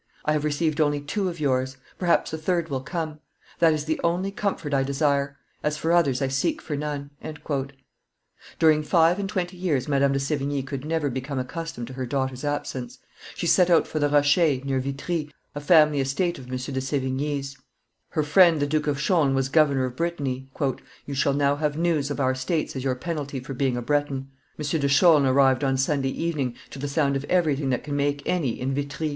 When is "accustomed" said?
11.37-11.85